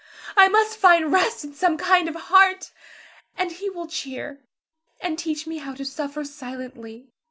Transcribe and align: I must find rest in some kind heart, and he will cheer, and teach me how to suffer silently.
I 0.35 0.47
must 0.47 0.77
find 0.79 1.11
rest 1.11 1.43
in 1.43 1.53
some 1.53 1.77
kind 1.77 2.09
heart, 2.09 2.71
and 3.37 3.51
he 3.51 3.69
will 3.69 3.85
cheer, 3.85 4.39
and 4.99 5.15
teach 5.15 5.45
me 5.45 5.57
how 5.59 5.75
to 5.75 5.85
suffer 5.85 6.23
silently. 6.23 7.11